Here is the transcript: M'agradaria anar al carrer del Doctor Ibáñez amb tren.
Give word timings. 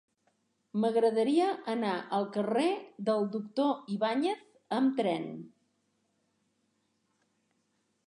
M'agradaria 0.83 1.49
anar 1.73 1.91
al 2.21 2.25
carrer 2.39 2.65
del 3.11 3.29
Doctor 3.37 3.93
Ibáñez 3.99 4.43
amb 4.81 4.99
tren. 5.03 5.31